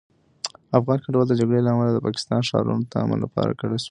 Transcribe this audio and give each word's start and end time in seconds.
افغان 0.77 0.99
کډوال 1.03 1.27
د 1.29 1.33
جګړې 1.39 1.59
له 1.63 1.71
امله 1.73 1.91
د 1.93 1.99
پاکستان 2.07 2.39
ښارونو 2.49 2.87
ته 2.91 2.95
امن 3.05 3.19
لپاره 3.25 3.57
کډه 3.59 3.77
شول. 3.83 3.89